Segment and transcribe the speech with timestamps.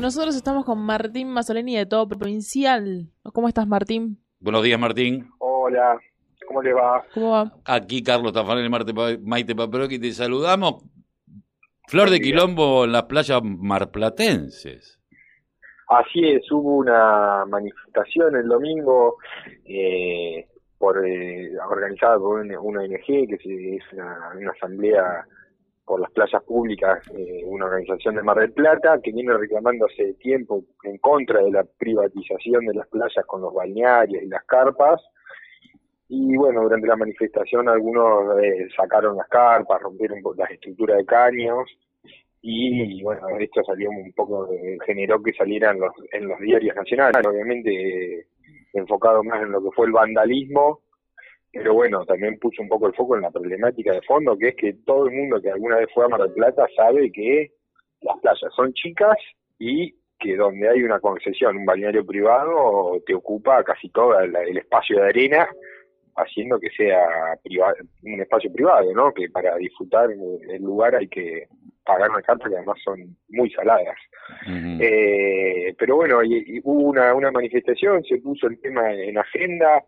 [0.00, 3.08] Nosotros estamos con Martín Mazzoleni de Todo Provincial.
[3.34, 4.22] ¿Cómo estás, Martín?
[4.38, 5.28] Buenos días, Martín.
[5.38, 5.98] Hola,
[6.46, 7.04] ¿cómo le va?
[7.12, 7.52] ¿Cómo va?
[7.64, 10.84] Aquí Carlos Tafanel, Marte, Maite Paperoqui, te saludamos.
[11.88, 15.00] Flor de Quilombo en las playas marplatenses.
[15.88, 19.16] Así es, hubo una manifestación el domingo
[19.64, 20.46] eh,
[20.78, 25.26] por, eh, organizada por una, ONG, que es una asamblea
[25.88, 30.12] por las playas públicas, eh, una organización de Mar del Plata, que viene reclamando hace
[30.14, 35.02] tiempo en contra de la privatización de las playas con los balnearios y las carpas.
[36.08, 41.66] Y bueno, durante la manifestación algunos eh, sacaron las carpas, rompieron las estructuras de caños
[42.42, 44.48] y bueno, esto salió un poco,
[44.86, 48.26] generó que salieran los, en los diarios nacionales, obviamente
[48.74, 50.80] enfocado más en lo que fue el vandalismo
[51.58, 54.56] pero bueno, también puso un poco el foco en la problemática de fondo, que es
[54.56, 57.50] que todo el mundo que alguna vez fue a Mar del Plata sabe que
[58.00, 59.16] las playas son chicas
[59.58, 65.00] y que donde hay una concesión, un balneario privado, te ocupa casi todo el, espacio
[65.00, 65.48] de arena,
[66.16, 67.06] haciendo que sea
[68.02, 69.12] un espacio privado, ¿no?
[69.12, 71.46] Que para disfrutar el lugar hay que
[71.84, 73.96] pagar una carta que además son muy saladas.
[74.80, 76.18] eh, pero bueno,
[76.64, 79.82] hubo una, una manifestación, se puso el tema en agenda,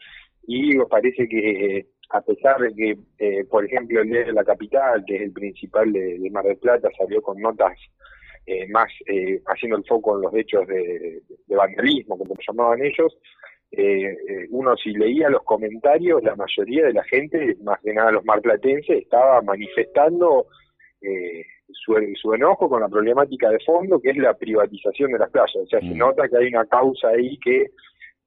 [0.53, 5.05] y parece que a pesar de que, eh, por ejemplo, el Día de la Capital,
[5.07, 7.79] que es el principal de, Mar del Plata, salió con notas
[8.47, 13.17] eh, más eh, haciendo el foco en los hechos de, vandalismo, como llamaban ellos,
[14.51, 19.03] uno si leía los comentarios, la mayoría de la gente, más que nada los marplatenses,
[19.03, 20.47] estaba manifestando
[21.69, 25.55] su, su, enojo con la problemática de fondo, que es la privatización de las playas.
[25.55, 25.99] O sea, se mm.
[25.99, 27.71] nota que hay una causa ahí que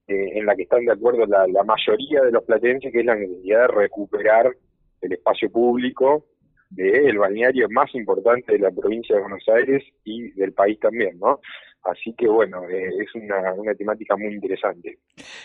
[0.07, 3.15] eh, en la que están de acuerdo la, mayoría de los platenses, que es la
[3.15, 4.53] necesidad de recuperar
[5.01, 6.25] el espacio público
[6.69, 11.39] del balneario más importante de la provincia de Buenos Aires y del país también, ¿no?
[11.83, 14.97] Así que bueno, eh, es una, una, temática muy interesante.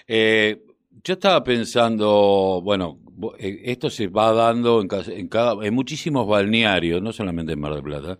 [0.07, 0.57] Eh,
[1.05, 2.99] yo estaba pensando, bueno,
[3.39, 7.83] esto se va dando en, en, cada, en muchísimos balnearios, no solamente en Mar del
[7.83, 8.19] Plata,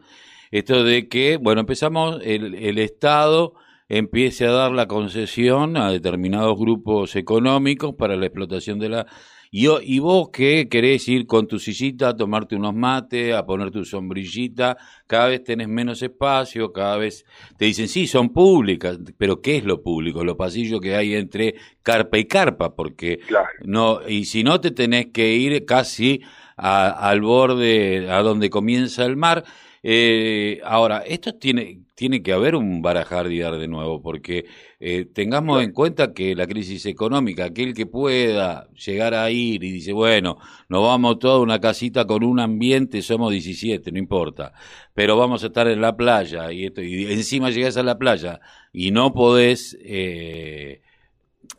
[0.51, 3.55] esto de que, bueno, empezamos el, el Estado
[3.89, 9.07] empiece a dar la concesión a determinados grupos económicos para la explotación de la...
[9.51, 13.71] Y, y vos que querés ir con tu sillita a tomarte unos mates, a poner
[13.71, 14.77] tu sombrillita,
[15.07, 17.25] cada vez tenés menos espacio, cada vez
[17.57, 20.23] te dicen, sí, son públicas, pero ¿qué es lo público?
[20.23, 23.21] Los pasillos que hay entre carpa y carpa, porque
[23.65, 26.21] no, y si no te tenés que ir casi
[26.59, 29.45] al borde, a donde comienza el mar,
[29.83, 34.47] eh, ahora, esto tiene, tiene que haber un barajardiar de nuevo, porque
[34.81, 39.73] eh, tengamos en cuenta que la crisis económica, aquel que pueda llegar a ir y
[39.73, 40.39] dice, bueno,
[40.69, 44.53] nos vamos toda una casita con un ambiente, somos 17, no importa,
[44.95, 48.41] pero vamos a estar en la playa y, esto, y encima llegas a la playa
[48.73, 50.83] y no podés eh,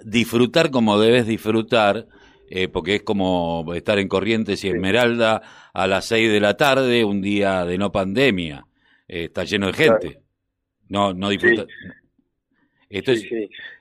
[0.04, 2.08] disfrutar como debes disfrutar,
[2.50, 5.42] eh, porque es como estar en Corrientes y Esmeralda
[5.74, 8.66] a las 6 de la tarde, un día de no pandemia.
[9.08, 10.20] Eh, está lleno de gente.
[10.90, 11.66] No, no disfruta.
[12.90, 13.12] Esto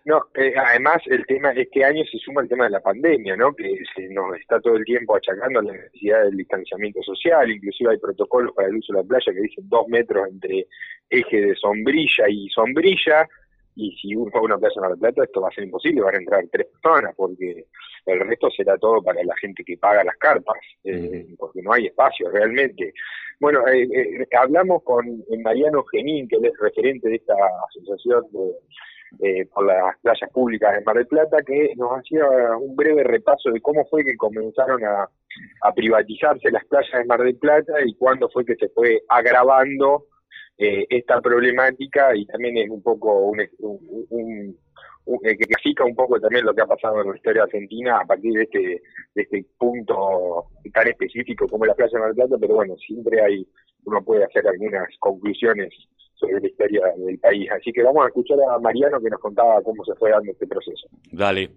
[0.05, 3.55] No, eh, además el tema, este año se suma el tema de la pandemia, ¿no?
[3.55, 7.99] Que se nos está todo el tiempo achacando la necesidad del distanciamiento social, inclusive hay
[7.99, 10.67] protocolos para el uso de la playa que dicen dos metros entre
[11.09, 13.27] eje de sombrilla y sombrilla,
[13.79, 16.03] y si uno a una playa en Mar del Plata esto va a ser imposible,
[16.03, 17.65] van a entrar tres personas porque
[18.07, 21.87] el resto será todo para la gente que paga las carpas, eh, porque no hay
[21.87, 22.93] espacio realmente.
[23.39, 25.07] Bueno, eh, eh, hablamos con
[25.45, 27.35] Mariano Genín, que es referente de esta
[27.69, 28.25] asociación
[29.55, 32.27] por las playas públicas en Mar del Plata, que nos hacía
[32.59, 35.09] un breve repaso de cómo fue que comenzaron a,
[35.77, 40.07] privatizarse las playas de Mar del Plata y cuándo fue que se fue agravando
[40.59, 44.59] esta problemática y también es un poco un, un
[45.23, 48.05] eh, que clasifica un poco también lo que ha pasado en la historia argentina a
[48.05, 48.83] partir de este,
[49.15, 53.23] de este punto tan específico como la Playa de Mar del Plata, pero bueno, siempre
[53.23, 53.47] hay,
[53.85, 55.73] uno puede hacer algunas conclusiones
[56.13, 57.51] sobre la historia del país.
[57.51, 60.47] Así que vamos a escuchar a Mariano que nos contaba cómo se fue dando este
[60.47, 60.89] proceso.
[61.11, 61.51] Dale.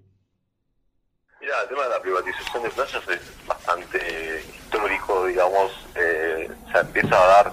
[1.41, 3.97] Mira, el tema de la privatización de playas es bastante
[4.47, 7.51] histórico, digamos, eh, se empieza a dar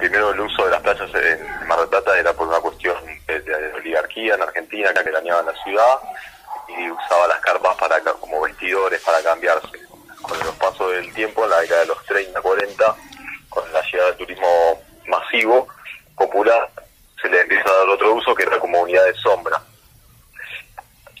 [0.00, 3.72] primero el uso de las playas en Mar del Plata era por una cuestión de,
[3.74, 5.98] oligarquía en Argentina que dañaba la ciudad
[6.68, 9.78] y usaba las carpas para como vestidores para cambiarse.
[10.22, 12.96] Con los pasos del tiempo, en la década de los 30, 40,
[13.50, 15.68] con la llegada del turismo masivo,
[16.16, 16.70] popular,
[17.20, 19.60] se le empieza a dar otro uso que era como unidad de sombra.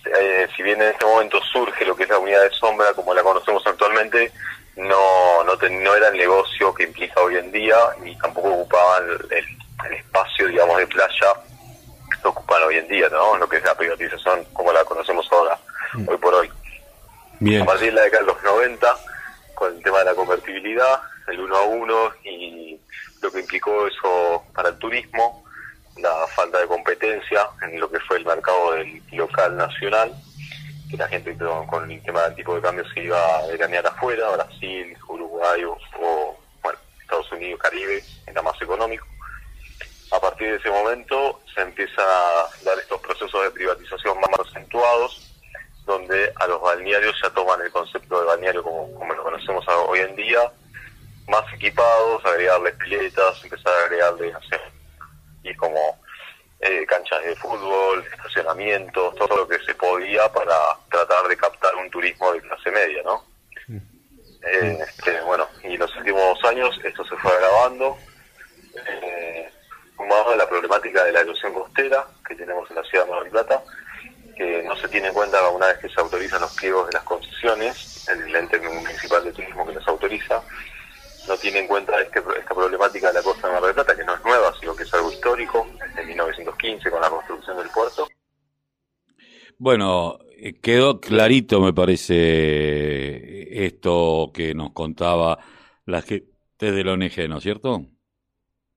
[0.06, 3.12] Eh, si bien en este momento surge lo que es la unidad de sombra como
[3.12, 4.32] la conocemos actualmente,
[4.80, 9.46] no, no, no era el negocio que implica hoy en día y tampoco ocupaban el,
[9.86, 11.34] el espacio, digamos, de playa
[12.66, 13.36] hoy en día, ¿no?
[13.36, 15.58] Lo que es la privatización como la conocemos ahora,
[16.06, 16.50] hoy por hoy.
[17.38, 17.62] Bien.
[17.62, 18.96] A partir de la década de los 90,
[19.54, 22.78] con el tema de la convertibilidad, el uno a uno y
[23.22, 25.44] lo que implicó eso para el turismo,
[25.98, 30.12] la falta de competencia en lo que fue el mercado del local nacional,
[30.90, 34.30] que la gente con, el tema del tipo de cambio se iba a veranear afuera,
[34.30, 35.78] Brasil, Uruguay o,
[37.00, 39.04] Estados Unidos, Caribe, era más económico.
[40.12, 45.28] A partir de ese momento se empieza a dar estos procesos de privatización más acentuados,
[45.86, 50.00] donde a los balnearios ya toman el concepto de balneario como, como lo conocemos hoy
[50.00, 50.52] en día,
[51.28, 54.60] más equipados, agregarle piletas, empezar a agregarle, no sé,
[55.42, 55.98] y como
[56.60, 56.86] eh,
[57.20, 60.54] canchas de fútbol, estacionamientos, todo lo que se podía para
[60.90, 63.24] tratar de captar un turismo de clase media, ¿no?
[64.42, 67.98] Eh, este, bueno, y en los últimos años esto se fue agravando,
[68.74, 69.50] eh,
[69.96, 73.22] sumado a la problemática de la erosión costera que tenemos en la ciudad de Mar
[73.22, 73.62] del Plata,
[74.36, 77.02] que no se tiene en cuenta una vez que se autorizan los pliegos de las
[77.02, 80.42] concesiones, el ente municipal de turismo que los autoriza,
[81.28, 84.04] no tiene en cuenta este, esta problemática de la costa de Mar del Plata, que
[84.04, 88.08] no es nueva, sino que es algo histórico, desde 1915 con la construcción del puerto.
[89.58, 95.38] Bueno, eh, quedó clarito, me parece, esto que nos contaba
[95.86, 96.26] la gente
[96.60, 97.84] de la ONG, ¿no es cierto?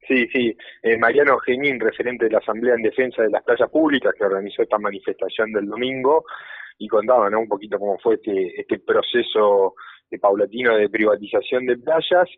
[0.07, 0.57] Sí, sí.
[0.81, 4.61] Eh, Mariano Genín, referente de la Asamblea en Defensa de las Playas Públicas, que organizó
[4.61, 6.25] esta manifestación del domingo,
[6.77, 9.75] y contaba un poquito cómo fue este, este proceso
[10.09, 12.29] de paulatino de privatización de playas.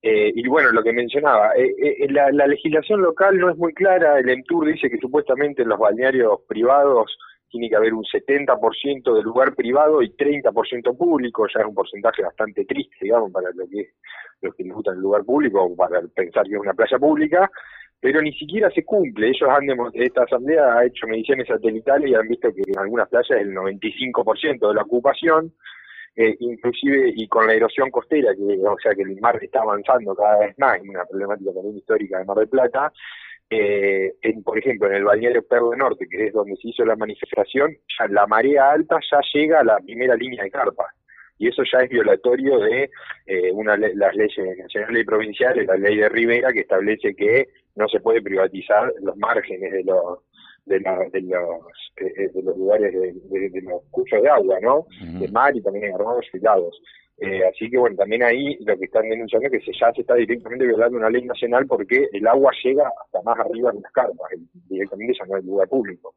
[0.00, 3.74] Eh, y bueno, lo que mencionaba, eh, eh, la, la, legislación local no es muy
[3.74, 7.18] clara, el EMTUR dice que supuestamente en los balnearios privados
[7.50, 12.22] tiene que haber un 70% de lugar privado y 30% público, ya es un porcentaje
[12.22, 13.90] bastante triste, digamos, para lo que
[14.40, 17.50] los que les gusta el lugar público, para pensar que es una playa pública,
[18.00, 19.28] pero ni siquiera se cumple.
[19.28, 23.40] Ellos han esta asamblea ha hecho mediciones satelitales y han visto que en algunas playas
[23.40, 25.52] el 95% de la ocupación,
[26.16, 30.14] eh, inclusive y con la erosión costera, que o sea que el mar está avanzando
[30.14, 32.92] cada vez más, una problemática también histórica de Mar del Plata,
[33.50, 36.96] eh, en, por ejemplo, en el balneario Perla Norte, que es donde se hizo la
[36.96, 40.92] manifestación, ya la marea alta ya llega a la primera línea de carpa.
[41.38, 42.90] Y eso ya es violatorio de
[43.26, 47.88] eh, una las leyes nacionales y provinciales, la ley de Rivera, que establece que no
[47.88, 50.18] se puede privatizar los márgenes de los
[50.66, 51.60] de, de los
[51.96, 54.86] eh, de los lugares de, de, los cursos de agua, ¿no?
[55.18, 56.80] De mar y también de armados y.
[57.20, 60.02] Eh, así que bueno, también ahí lo que están denunciando es que se, ya se
[60.02, 63.90] está directamente violando una ley nacional porque el agua llega hasta más arriba de las
[63.90, 64.30] carpas,
[64.68, 66.14] directamente ya no es lugar público.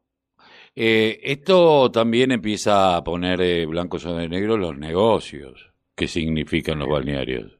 [0.74, 6.88] Eh, esto también empieza a poner eh, blanco sobre negro los negocios que significan los
[6.88, 7.58] balnearios.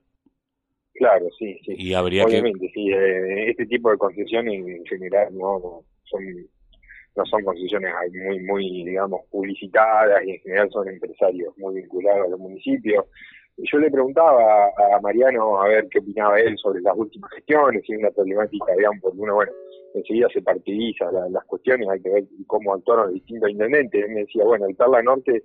[0.95, 1.75] Claro, sí, sí.
[1.77, 2.91] Y habría Obviamente, sí.
[2.91, 6.23] Eh, este tipo de concesiones en general no, no son
[7.15, 7.93] no son concesiones
[8.25, 13.05] muy, muy, digamos, publicitadas y en general son empresarios muy vinculados a los municipios.
[13.59, 17.95] Yo le preguntaba a, Mariano a ver qué opinaba él sobre las últimas gestiones, si
[17.95, 19.53] una problemática, digamos, porque uno, bueno,
[19.95, 24.05] enseguida se partidiza las cuestiones, hay que ver cómo actuaron los distintos intendentes.
[24.05, 25.45] Él me decía, bueno, el Perla Norte,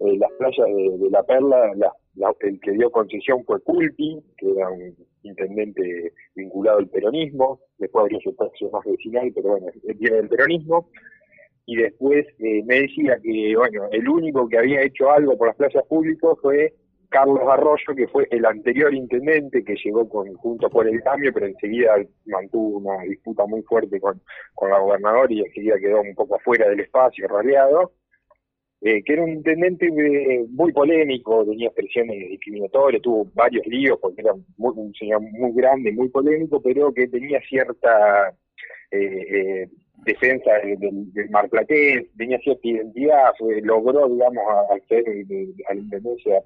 [0.00, 1.72] eh, las playas de, La Perla,
[2.40, 8.20] el que dio concesión fue Culpi, que era un intendente vinculado al peronismo, después habría
[8.20, 10.88] su más vecinal, pero bueno, él viene del peronismo.
[11.66, 15.56] Y después eh, me decía que, bueno, el único que había hecho algo por las
[15.56, 16.74] playas públicas fue
[17.14, 21.46] Carlos Arroyo, que fue el anterior intendente que llegó con, junto por el cambio, pero
[21.46, 21.94] enseguida
[22.26, 24.20] mantuvo una disputa muy fuerte con,
[24.52, 27.92] con la gobernadora y enseguida quedó un poco fuera del espacio, raleado.
[28.80, 34.20] Eh, que era un intendente eh, muy polémico, tenía expresiones discriminatorias, tuvo varios líos porque
[34.20, 38.34] era un señor muy grande, muy polémico, pero que tenía cierta
[38.90, 39.68] eh,
[40.04, 46.42] defensa del, del marplatense, tenía cierta identidad, logró, digamos, hacer a la independencia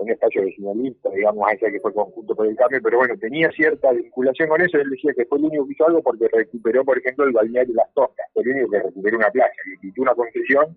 [0.00, 3.92] un espacio vecinalista, digamos, ese que fue conjunto por el cambio, pero bueno, tenía cierta
[3.92, 6.98] vinculación con eso, él decía que fue el único que hizo algo porque recuperó, por
[6.98, 10.14] ejemplo, el balneario Las Toscas, fue el único que recuperó una playa, que quitó una
[10.14, 10.76] concesión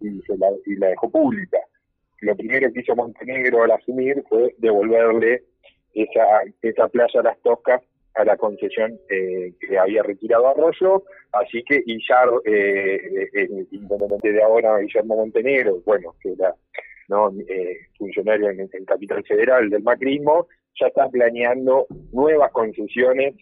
[0.00, 0.50] y, se la,
[0.88, 1.58] dejó pública.
[2.20, 5.42] Lo primero que hizo Montenegro al asumir fue devolverle
[5.92, 6.24] esa,
[6.62, 7.82] esa playa Las Toscas
[8.14, 14.42] a la concesión eh, que había retirado Arroyo, así que ya eh, el intendente de
[14.42, 16.54] ahora, Guillermo Montenegro, bueno, que era
[17.08, 17.30] ¿no?
[17.48, 20.48] Eh, funcionario en, el Capital Federal del macrismo,
[20.80, 23.34] ya está planeando nuevas concesiones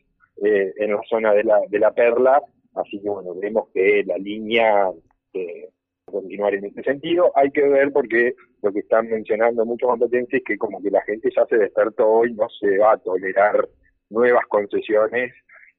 [0.43, 2.43] eh, en la zona de la, de la Perla,
[2.75, 4.91] así que bueno, veremos que la línea
[5.35, 5.69] eh,
[6.05, 7.33] continuar en este sentido.
[7.35, 11.03] Hay que ver porque lo que están mencionando muchos competencias es que como que la
[11.03, 13.69] gente ya se despertó y no se va a tolerar
[14.11, 15.33] nuevas concesiones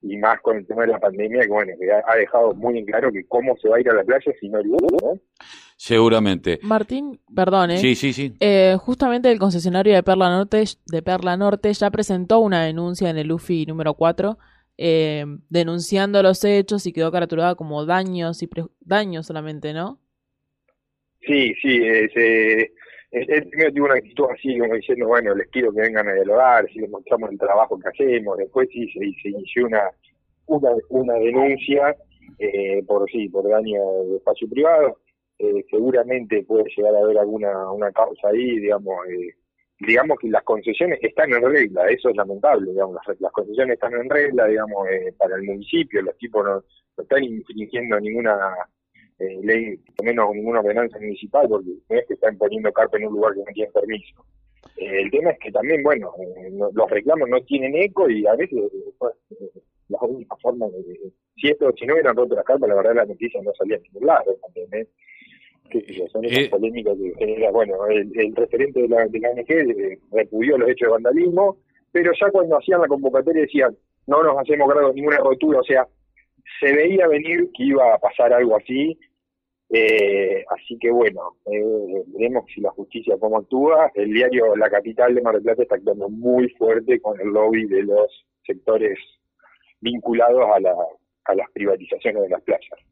[0.04, 2.86] y más con el tema de la pandemia, que bueno, que ha, dejado muy en
[2.86, 5.20] claro que cómo se va a ir a la playa si no hay ¿no?
[5.78, 6.60] Seguramente.
[6.62, 7.78] Martín, perdón, ¿eh?
[7.78, 8.34] Sí, sí, sí.
[8.40, 13.18] Eh, justamente el concesionario de Perla Norte, de Perla Norte ya presentó una denuncia en
[13.18, 14.38] el UFI número 4
[14.78, 18.50] eh, denunciando los hechos y quedó caraturada como daños y
[18.82, 20.00] daños solamente, ¿no?
[21.22, 22.74] Sí, sí, eh,
[23.14, 26.68] él primero tuvo una actitud así, como diciendo, bueno, les quiero que vengan a dialogar,
[26.70, 29.92] si les mostramos el trabajo que hacemos, después sí se, inició una,
[30.48, 31.96] una, una denuncia
[32.40, 33.80] eh, por sí, por daño
[34.10, 34.98] de espacio privado,
[35.38, 39.36] eh, seguramente puede llegar a haber alguna una causa ahí, digamos, eh,
[39.80, 44.10] digamos que las concesiones están en regla, eso es lamentable, digamos, las, concesiones están en
[44.10, 46.64] regla, digamos, para el municipio, los tipos no,
[46.98, 48.56] no están infringiendo ninguna
[49.24, 53.08] eh, ley, por menos ninguna ordenanza municipal, porque no es que están poniendo carpa en
[53.08, 54.26] un lugar que no tiene permiso.
[54.78, 58.36] Eh, el tema es que también, bueno, eh, los reclamos no tienen eco y a
[58.36, 61.12] veces eh, la única forma de...
[61.36, 63.80] Si, esto, si no hubieran roto las carpas, la verdad la noticia no salía a
[63.80, 64.88] ningún lado también,
[66.12, 70.70] son esas polémicas que genera, bueno, el, referente de la, de la ONG repudió los
[70.70, 71.58] hechos de vandalismo,
[71.92, 73.76] pero ya cuando hacían la convocatoria decían,
[74.06, 75.88] no nos hacemos cargo de ninguna rotura, o sea,
[76.60, 78.98] se veía venir que iba a pasar algo así,
[79.76, 83.92] eh, así que bueno, eh, veremos si la justicia cómo actúa.
[83.96, 87.66] El diario La Capital de Mar del Plata está actuando muy fuerte con el lobby
[87.66, 89.00] de los sectores
[89.82, 90.76] vinculados a, la,
[91.26, 92.84] a las privatizaciones de las playas.